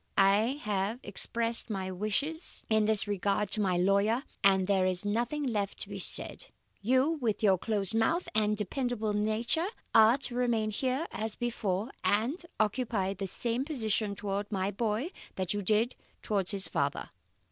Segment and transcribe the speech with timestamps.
[0.17, 5.43] I have expressed my wishes in this regard to my lawyer, and there is nothing
[5.43, 6.47] left to be said.
[6.81, 12.43] You, with your close mouth and dependable nature, are to remain here as before, and
[12.59, 15.93] occupy the same position towards my boy that you did
[16.23, 17.11] towards his father.